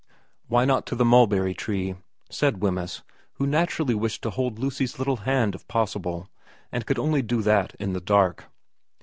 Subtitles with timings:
[0.47, 1.93] 'Why not to the mulberry tree?'
[2.31, 3.03] said Wemyss,
[3.33, 6.27] who naturally wished to hold Lucy's little hand if possible,
[6.71, 8.45] and could only do that in the dark.